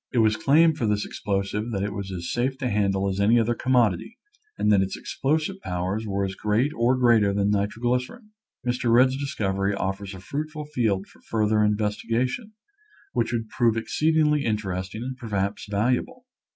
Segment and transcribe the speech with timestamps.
[0.11, 3.39] It was claimed for this explosive that it was as safe to handle as any
[3.39, 4.17] other commodity
[4.57, 8.31] and that its explosive powers were as great or greater than nitroglycerin.
[8.65, 8.91] Mr.
[8.91, 12.53] Rudd's discovery offers a fruitful field for further in vestigation,
[13.13, 16.25] which would prove exceedingly interesting and perhaps valuable.